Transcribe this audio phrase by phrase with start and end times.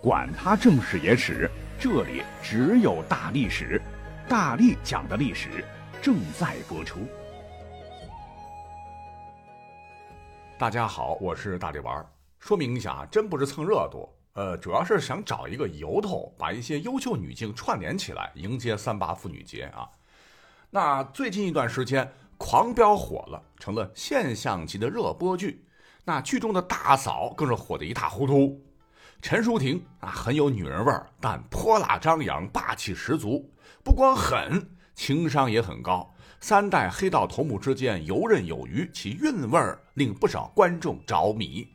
[0.00, 3.82] 管他正史野史，这里只有大历史，
[4.28, 5.64] 大力讲的历史
[6.00, 7.00] 正在播出。
[10.56, 12.06] 大家好，我是大力丸。
[12.38, 19.88] 说明一下啊，真不是蹭热度，呃，主要是想找一个由头，把一些优秀女性串联起来，迎接三八妇女节啊。
[20.70, 22.04] 那最近一段时间，
[22.36, 25.64] 《狂飙》火了，成了现象级的热播剧。
[26.04, 28.64] 那剧中的大嫂更是火得一塌糊涂。
[29.20, 33.52] 陈淑婷啊，很有女人味儿，但泼辣张扬，霸气十足。
[33.82, 36.14] 不光狠，情商也很高。
[36.40, 39.60] 三代黑道头目之间游刃有余，其韵味
[39.94, 41.66] 令不少观众着迷。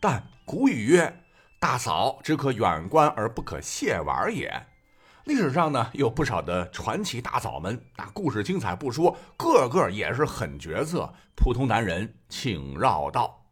[0.00, 1.24] 但古语曰
[1.58, 4.66] ：“大嫂只可远观而不可亵玩也。”
[5.26, 11.12] 历史上呢，有不少的传奇大嫂们，那故事精彩不说，个个也是狠角色。
[11.34, 13.44] 普通男人请绕道。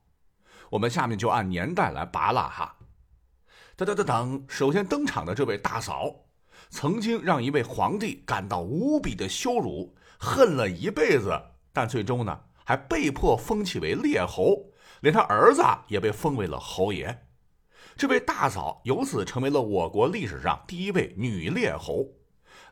[0.71, 2.76] 我们下面就按年代来拔拉哈。
[3.79, 6.11] 当当当当，首先登场的这位大嫂，
[6.71, 11.39] 曾经让一位皇帝感到无比的羞辱，恨了一辈子，
[11.75, 17.27] 但最终呢，还被迫封其为列侯，连他儿子也被封为了侯爷。
[17.99, 22.07] 这位大嫂由此成为了我国历史上第一位女列侯。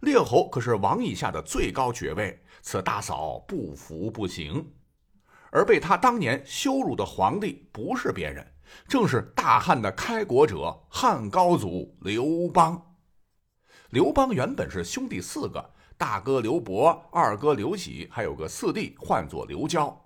[0.00, 4.72] 列侯可是王以下的最高爵位，此大嫂不服不行。
[5.50, 8.53] 而被他当年羞辱的皇帝不是别人。
[8.86, 12.80] 正是大汉的开国者汉高祖刘邦。
[13.90, 20.04] 刘邦原本是兄弟四个，大哥刘伯，二哥刘喜，还有个四弟，唤作刘交。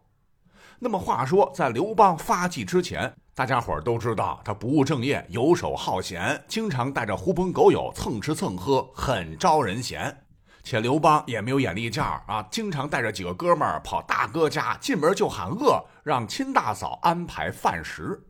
[0.78, 10.24] 那么话说，在刘邦发迹之前，大家伙都知道他不务正业，游手好闲，经常带着狐朋狗友蹭吃蹭喝，很招人嫌。
[10.62, 18.22] 且刘邦也没有眼力见儿啊，经常带着几个哥们儿跑大哥家，进门就喊饿，让亲大嫂安排饭食。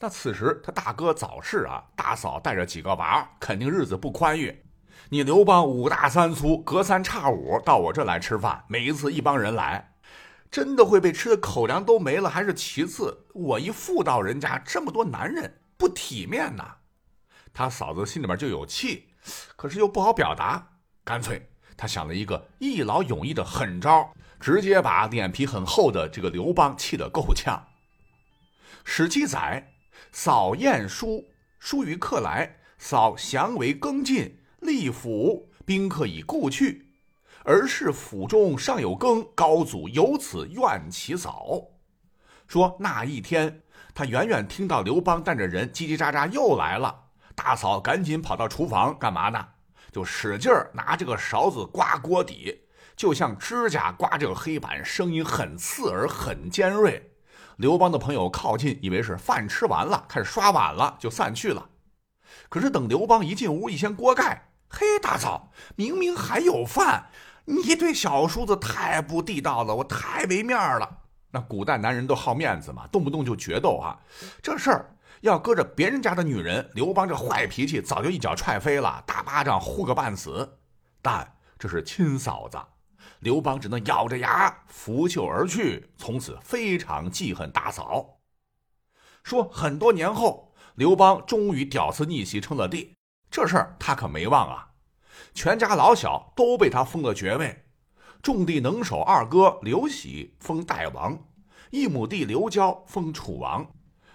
[0.00, 4.64] 那此时他大哥早逝啊，大嫂带着几个娃，肯定日子不宽裕。
[5.10, 9.92] 你刘邦五大三粗，隔三差五到我这来吃饭，每一次一帮人来，
[10.50, 13.26] 真的会被吃的口粮都没了，还是其次。
[13.34, 16.76] 我一妇道人家，这么多男人不体面呐。
[17.52, 19.08] 他嫂子心里面就有气，
[19.56, 20.66] 可是又不好表达，
[21.04, 27.62] 干脆他想了一个一劳永逸的狠招，直接把脸皮很厚的这个刘邦气得够呛。
[28.84, 29.71] 史记载。
[30.12, 32.58] 扫燕书，书于客来。
[32.78, 36.88] 扫降为更进，立府，宾客已故去。
[37.44, 41.60] 而是府中尚有羹，高祖由此怨其嫂。
[42.46, 43.62] 说那一天，
[43.94, 47.04] 他远远听到刘邦带着人叽叽喳喳又来了。
[47.34, 49.44] 大嫂赶紧跑到厨房干嘛呢？
[49.90, 52.62] 就使劲儿拿这个勺子刮锅底，
[52.96, 57.11] 就像指甲刮这个黑板，声音很刺耳，很尖锐。
[57.56, 61.68] 刘邦的朋友靠近，以为是饭吃完了，开始刷碗了，就散去了。
[62.48, 67.06] 可是等刘邦一进屋，一掀锅盖，嘿，大嫂，明明还有饭，
[67.44, 70.98] 你对小叔子太不地道了，我太没面了。
[71.30, 73.98] 那古代男人都好面子嘛，动不动就决斗啊。
[74.42, 80.58] 这事儿要搁着别人家的女人，刘邦这坏脾气早就一脚踹飞了，大巴掌呼个半死。
[81.00, 82.58] 但这是亲嫂子。
[83.22, 88.18] 刘邦只能咬着牙拂袖而去，从此非常记恨大嫂。
[89.22, 92.96] 说很多年后，刘邦终于屌丝逆袭称了帝，
[93.30, 94.70] 这事儿他可没忘啊。
[95.34, 97.64] 全家老小都被他封了爵位，
[98.20, 101.16] 种地能手二哥刘喜封代王，
[101.70, 103.64] 一亩地刘交封楚王，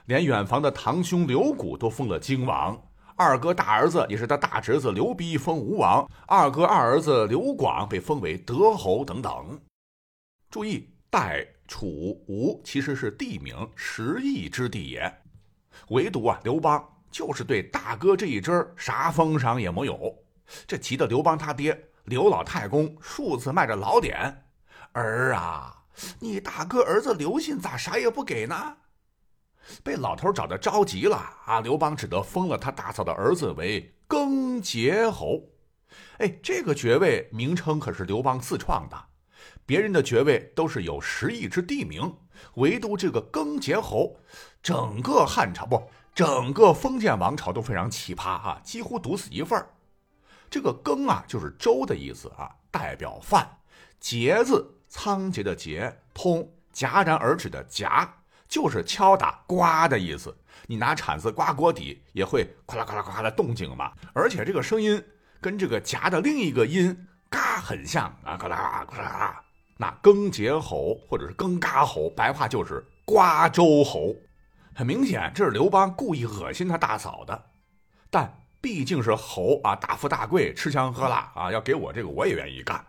[0.04, 2.87] 连远房的堂兄刘谷都封了荆王。
[3.18, 9.60] 二哥大儿子也是他大侄子刘逼封吴王，二哥二儿子刘广被封为德侯等等。
[10.52, 11.88] 注意，代、楚、
[12.28, 15.12] 吴其实是地名，十邑之地也。
[15.90, 20.16] 唯独啊，刘邦就是对大哥这一支啥封赏也没有，
[20.68, 24.46] 这急得刘邦他爹刘老太公数次卖着老点
[24.94, 25.76] ：“儿啊，
[26.20, 28.78] 你大哥儿子刘信咋啥也不给呢？”
[29.84, 31.60] 被老头找的着急了啊！
[31.62, 35.42] 刘邦只得封了他大嫂的儿子为更节侯。
[36.20, 38.98] 哎，这个爵位名称可是刘邦自创的，
[39.66, 42.16] 别人的爵位都是有十亿之地名，
[42.56, 44.18] 唯独这个更节侯，
[44.62, 49.66] 整个汉朝不，整个封建王朝都非常奇葩啊，几乎独此一份
[50.50, 53.60] 这个更啊，就是周的意思啊，代表饭。
[54.00, 58.08] 节字，仓颉的颉，通戛然而止的戛。
[58.48, 60.36] 就是敲打、刮的意思。
[60.66, 63.92] 你拿铲子刮锅底，也会哗啦哗啦哗啦的动静嘛。
[64.14, 65.02] 而且这个声音
[65.40, 69.42] 跟这个夹的另一个音“嘎”很像啊，咔啦咔啦。
[69.78, 74.16] 那更节侯或者是更嘎侯，白话就是瓜州侯。
[74.74, 77.46] 很明显，这是刘邦故意恶心他大嫂的。
[78.10, 82.84] 但毕竟是侯啊，大富大贵，吃香喝辣啊，要给我这个我也愿意干。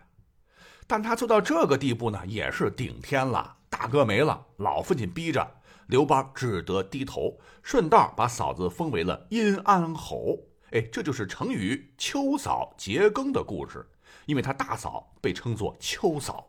[0.87, 3.55] 但他做到这个地步呢，也是顶天了。
[3.79, 5.55] 大哥没了，老父亲逼着
[5.87, 10.37] 刘邦只得低头，顺道把嫂子封为了阴安侯。
[10.71, 13.89] 哎，这就是成语“秋嫂结羹”的故事，
[14.25, 16.45] 因为他大嫂被称作秋嫂。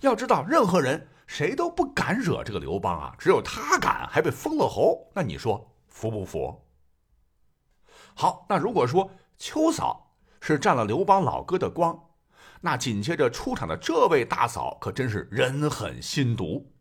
[0.00, 5.06] 要知道，任何人谁都不敢惹这个刘邦啊，只有他敢，还被封了侯。
[5.14, 6.58] 那你说服不服？
[8.14, 12.02] 好，那如果说秋嫂是占了刘邦老哥的光，
[12.64, 16.72] 那紧接着出场的这位大嫂可真是人狠心毒。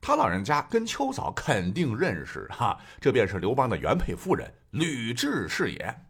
[0.00, 6.02] 他老人家跟秋嫂肯定认识哈，这便是刘邦的原配夫人吕雉是也。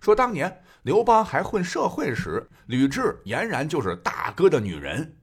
[0.00, 5.18] 说当年刘邦还混社会时，吕雉俨然就是大哥的女人。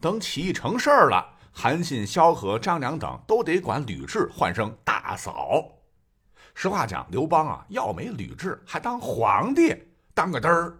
[0.00, 5.64] 等起义成事儿了，韩信、萧何、张良等都得管吕雉唤声大嫂。
[6.56, 9.72] 实话讲，刘邦啊，要没吕雉，还当皇帝
[10.12, 10.70] 当个嘚儿。《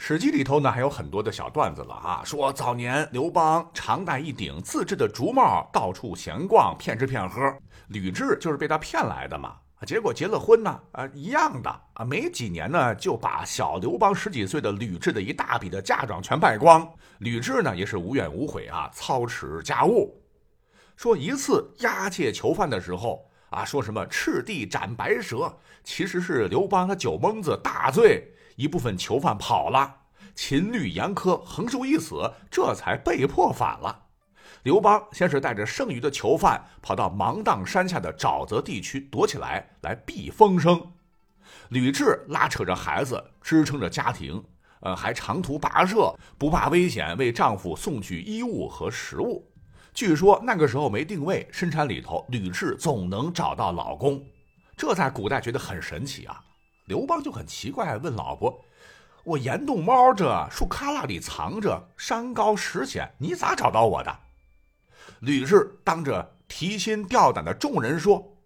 [0.00, 7.40] 史记》里头呢，还有很多的小段子了啊，说早年刘邦常戴一顶自制的竹帽，到处闲逛，骗吃骗喝。
[7.88, 9.56] 吕雉就是被他骗来的嘛。
[9.84, 16.88] 结果结了婚呢，啊，一样的啊，没几年呢，就把小刘邦十几岁的吕雉的一大笔的嫁妆全败光。
[17.18, 20.22] 吕雉呢，也是无怨无悔啊，操持家务。
[20.96, 25.54] 说一次押解囚犯的时候啊，说什么赤地斩白蛇，
[25.84, 29.94] 其实是刘邦他酒蒙子大醉，一部分囚犯跑了，
[30.34, 34.06] 秦律严苛，横竖一死，这才被迫反了。
[34.64, 40.92] 刘邦先是带着剩余的囚犯跑到芒砀山下的沼泽地区躲起来，来避风声。
[41.68, 44.42] 吕雉拉扯着孩子，支撑着家庭，
[44.80, 49.48] 呃，还长途跋涉，不怕危险，为丈夫送去衣物和食物。
[49.94, 54.20] 据说那个时候没定位，深山里头，吕雉总能找到老公。
[54.76, 56.42] 这在古代觉得很神奇啊。
[56.88, 58.64] 刘邦就很奇怪，问老婆
[59.22, 64.20] ：“我岩洞猫着，树旮旯里藏着，山高石险，你咋找到我的？”
[65.20, 68.38] 吕雉当着提心吊胆的众人说：“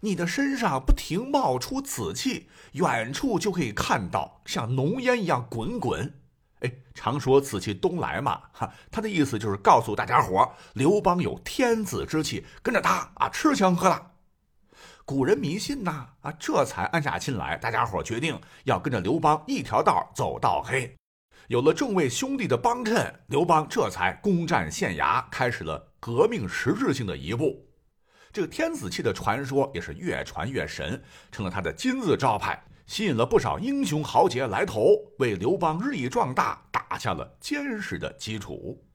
[0.00, 6.14] 你的身上不停冒出紫气，远处就可以看到，像浓烟一样滚滚。
[6.60, 14.12] 哎，常说紫气东来嘛，哈，他的意思就是告诉大家伙，刘邦有天子之气，跟着他啊，吃香喝辣。
[15.08, 20.94] 古人迷信呐，啊，这才安下心来，大家伙决定要跟着刘邦一条道走到黑。
[21.46, 27.66] 有了众位兄弟的帮衬，刘邦这才攻占县衙，开始了。”革命实质性的一步，
[28.30, 31.02] 这个天子气的传说也是越传越神，
[31.32, 34.90] 成了他的金字招牌，吸引了不少英雄豪杰来投，
[35.20, 38.86] 为刘邦日益壮大打下了坚实的基础。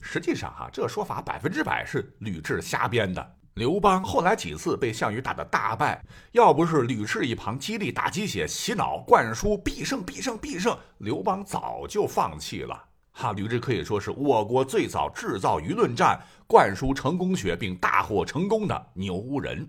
[0.00, 3.37] 实际上，哈，这说法百分之百是吕雉瞎编的。
[3.58, 6.00] 刘邦后来几次被项羽打得大败，
[6.30, 12.84] 要不是吕雉一旁激励、打鸡血、洗脑、灌输必胜、必胜、必胜，刘邦早就放弃了。
[13.10, 19.68] 哈，吕雉可以说是我国最早制造舆论战、灌输成功学并大获成功的牛人。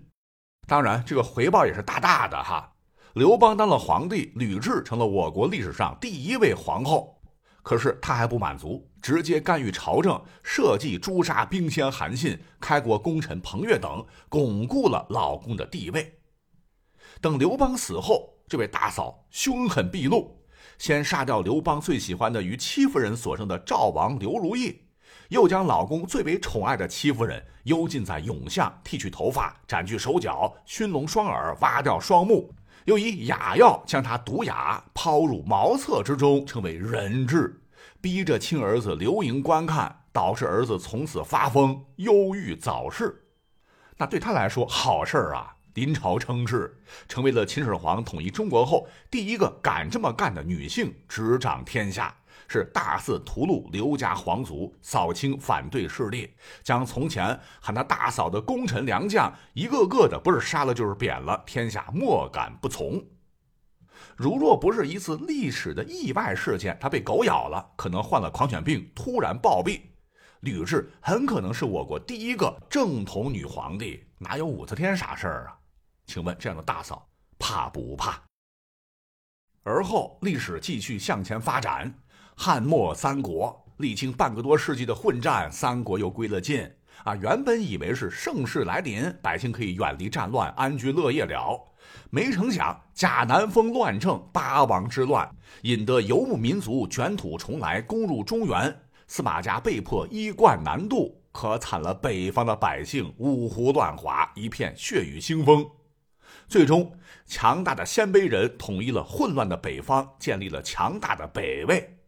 [0.68, 2.72] 当然，这个回报也是大大的哈。
[3.14, 7.19] 刘邦当了皇帝，吕雉成了我国历史上第一位皇后。
[7.70, 16.18] 可是他还不满足，直接干预朝政，设计诛杀兵仙韩信、开国功臣彭越等，巩固了老公的地位。
[17.20, 20.36] 等刘邦死后，这位大嫂凶狠毕露。
[20.78, 24.86] 先杀掉刘邦最喜欢的与戚夫人所生的赵王刘如意，
[25.28, 32.52] 又将老公最为宠爱的戚夫人幽禁在永巷，剃去头发，斩去手脚，熏聋双耳，挖掉双目，
[32.86, 37.59] 又以哑药将她毒哑，抛入茅厕之中，称为人质，
[38.00, 43.24] 逼着亲儿子刘盈观看，导致儿子从此发疯，忧郁早逝。
[43.96, 45.54] 那对他来说，好事儿啊！
[45.74, 52.12] 临朝称制，成为了秦始皇统一中国后第一个敢这么干的女性，执掌天下，
[52.48, 56.30] 是大肆屠戮刘家皇族，扫清反对势力，
[56.64, 63.00] 将从前喊他大嫂的功臣良将一个个的不是杀了就是贬了，天下莫敢不从。
[64.16, 69.80] 如若不是一次历史的意外事件，他被狗咬了，可能患了狂犬病，突然暴毙，
[70.40, 75.56] 吕雉很可能是我国第一个正统女皇帝，哪有武则天啥事儿啊？
[76.06, 78.20] 请问这样的大嫂怕不怕？
[79.62, 81.92] 而后历史继续向前发展，
[82.34, 86.70] 汉末三国历经半个多世纪的混战，三国又归了晋
[87.04, 87.14] 啊！
[87.16, 91.58] 原本以为是盛世来临，百姓可以远离战乱，安居乐业了，
[92.10, 95.28] 没成想贾南风乱政，八王之乱，
[95.62, 98.82] 引得游牧民族卷土重来，攻入中原。
[99.06, 105.68] 司马家被迫衣冠南渡，可惨了北方的百姓，五胡乱华，一片血雨腥风。
[106.46, 106.92] 最终，
[107.26, 111.99] 强大的鲜卑人统一了混乱的北方，建立了强大的北魏。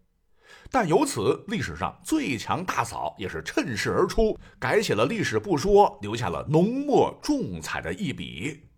[0.72, 8.68] 但由此，历史上最强大嫂也是趁势而出，改写了历史不说，留下了浓墨重彩的一笔。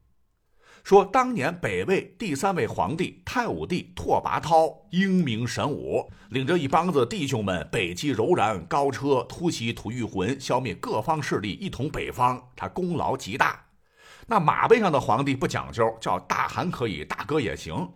[0.82, 13.64] 说当年北魏第三位皇帝太武帝拓跋焘英明神武，领着一帮子弟兄们北击柔然，高车突袭吐谷浑，消灭各方势力，一统北方，他功劳极大。
[14.26, 17.88] 那马背上的皇帝不讲究，叫大汗可以，大哥也行。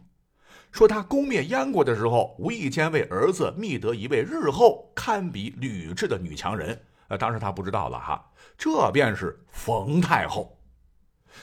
[0.71, 6.81] 说他攻灭燕国的时候，无意间为儿子觅得一位日后堪比吕雉的女强人。
[7.09, 10.59] 呃，当时他不知道了哈，这便是冯太后。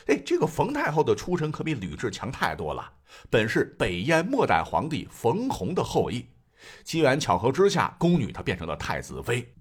[0.07, 2.91] 哎，这个冯太后的出身可比吕雉强太多了。
[3.29, 6.27] 本是北燕末代皇帝冯弘的后裔，
[6.83, 9.53] 机缘巧合之下，宫女她变成了太子妃。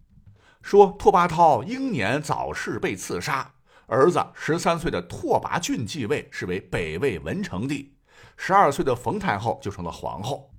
[0.61, 3.55] 说拓跋焘英年早逝被刺杀，
[3.87, 7.95] 儿子十三岁的拓跋浚继位，是为北魏文成帝。
[8.37, 10.51] 十二岁的冯太后就成了皇后。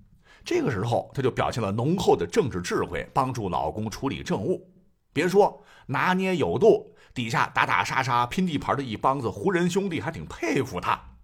[0.44, 4.72] 这个时候，她就表现了浓厚的政治智慧，帮助老公处理政务。
[5.12, 6.92] 别说拿捏有度。
[7.14, 11.16] 底下打打杀杀拼地盘的一帮子胡人兄弟还挺佩服他，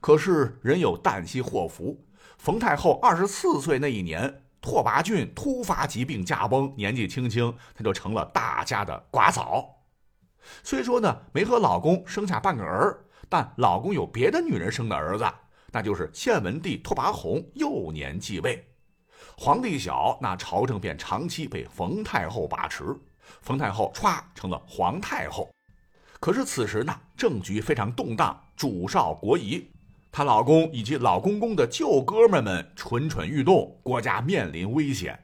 [0.00, 2.06] 可是人有旦夕祸福。
[2.38, 9.82] 冯太后二十四岁那一年，拓跋浚突发疾病驾崩，年纪轻轻她就成了大家的寡嫂。
[10.62, 15.24] 虽说呢没和老公生下半个儿，但老公有别的女人生的儿子，
[15.70, 18.62] 那就是献文帝拓跋宏幼年继位。
[19.38, 22.84] 皇帝小，那朝政便长期被冯太后把持。
[23.40, 25.50] 冯太后歘成了皇太后，
[26.20, 29.66] 可是此时呢，政局非常动荡，主少国疑，
[30.10, 35.18] 她老公以及老公公的旧哥们们蠢蠢欲动，国家面临危险。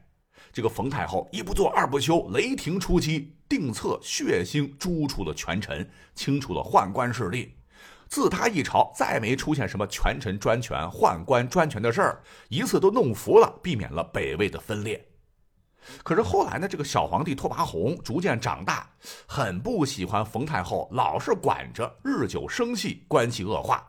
[0.51, 7.53] 这个冯太后一不做二不休，雷霆出击，定策血腥诛除了权臣，清除了宦官势力。
[8.09, 15.05] 自他一朝，再没出现什么权臣专权、宦官专权的事儿，一次都弄服了，避免了北魏的分裂。
[16.03, 18.89] 可是后来呢，这个小皇帝拓跋宏逐渐长大，
[19.27, 23.87] 很不喜欢冯太后，老是管着，日久生气，关系恶化。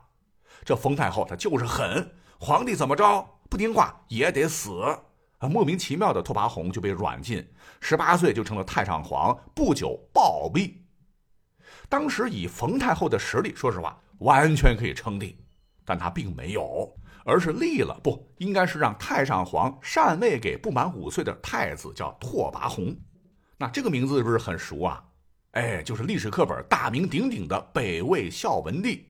[0.64, 4.82] 这冯太后她就是狠，皇帝怎么着不听话也得死
[5.38, 5.48] 啊！
[5.48, 7.46] 莫名其妙的拓跋宏就被软禁，
[7.80, 10.74] 十八岁就成了太上皇，不久暴毙。
[11.88, 15.36] 当时以冯太后的实力，说实话完全可以称帝，
[15.84, 16.90] 但他并没有。
[17.22, 22.96] 而是立了，不应该是让太上皇禅位给不满五岁的太子，叫拓跋宏。
[23.58, 25.04] 那这个名字是不是很熟啊？
[25.50, 29.06] 哎，就是历史课本大名鼎鼎的北魏孝文帝。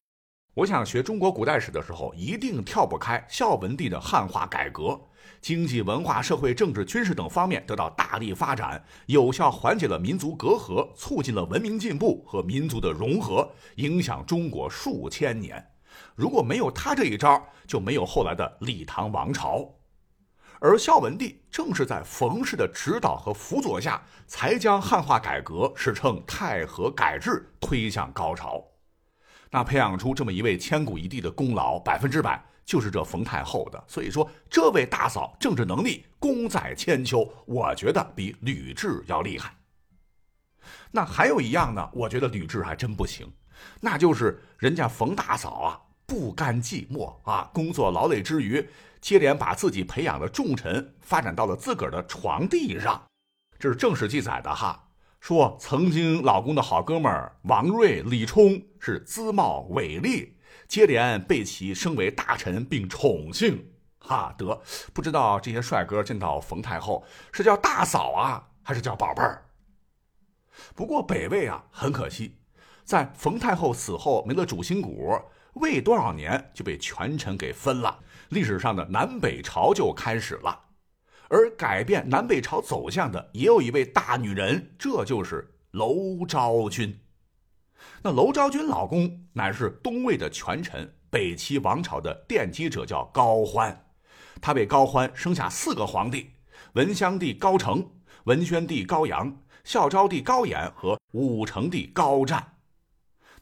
[0.54, 5.00] 我想学中国古代史的时候，一定跳不开孝文帝的汉化改革，
[5.40, 15.64] 经济、文化、社会、政治、军事等方面得到大力发展，有效缓解了民族隔阂，促进了文明进步和民族的融合，影响中国数千年。
[16.16, 19.64] 如果没有他这一招，就没有后来的李唐王朝。
[20.58, 28.62] 而孝文帝正是在冯氏的指导和辅佐下，才将汉化改革史称太和改制推向高潮。
[29.50, 33.84] 那培养出这么一位千古一帝的功劳，百分之百就是这冯太后的。
[33.88, 39.54] 所以说，这位大嫂政治能力功在千秋，我觉得比吕雉要厉害。
[40.90, 43.30] 那还有一样呢，我觉得吕雉还真不行，
[43.80, 45.80] 那就是人家冯大嫂啊。
[46.06, 47.48] 不甘寂寞啊！
[47.54, 48.68] 工作劳累之余，
[49.00, 53.00] 接连把自己培养的重臣发展到了自个儿的床地上，
[53.60, 54.89] 这是正史记载的哈。
[55.20, 60.34] 说曾经老公的好哥们儿王睿、李冲是姿貌伟丽，
[60.66, 63.70] 接连被其升为大臣并宠幸。
[63.98, 64.60] 哈得
[64.94, 69.42] 不知道这些帅哥见到冯太后是叫大嫂啊，还是叫宝贝儿？
[70.74, 72.38] 不过北魏啊，很可惜，
[72.82, 75.20] 在冯太后死后没了主心骨。
[75.54, 77.98] 未多少年就被权臣给分了，
[78.30, 80.58] 历史上的南北朝就开始了。
[81.30, 86.98] 而改变南北朝走向的也有一位大女人，这就是娄昭君。
[88.02, 93.86] 那娄昭君老公乃是东魏的权臣，北齐王朝的奠基者，叫高欢。
[94.40, 96.30] 他为高欢生下四个皇帝：
[96.72, 97.88] 文襄帝高澄、
[98.24, 102.44] 文宣帝高阳、孝昭帝高演和武成帝高湛。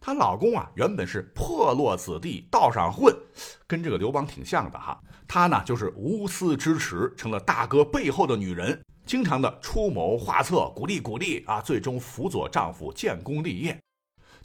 [0.01, 3.15] 她老公啊，原本是破落子弟，道上混，
[3.67, 4.99] 跟这个刘邦挺像的哈。
[5.27, 13.79] 她呢，就是无私支持，成了大哥背后的女人，经常的出谋划策，鼓励鼓励啊，最终辅佐丈夫建功立业。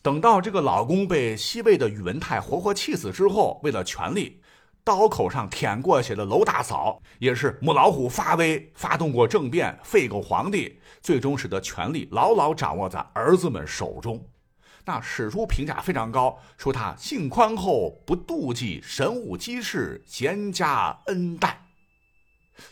[0.01, 4.41] 等到这个老公被西魏的宇文泰活活气死之后，为了权力，
[4.83, 14.21] 刀口上舔过血的娄大嫂，也是母老虎发威，发动过政变，废过皇帝，最终使得权力牢牢掌握在儿子们手中。
[14.85, 21.65] 那史书评价非常高，说他性宽厚，不妒忌，神武机事，贤加恩待。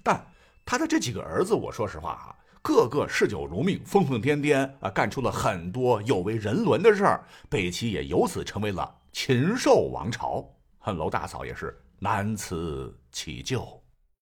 [0.04, 0.28] 但
[0.66, 7.24] 他的这几个儿子，我说实话啊，个个嗜酒如命，疯疯癫癫啊，干出了很多有违人伦的事儿。
[7.50, 10.46] 北齐也由此成为了禽兽王朝。
[10.80, 13.81] 恨娄大嫂也是难辞其咎。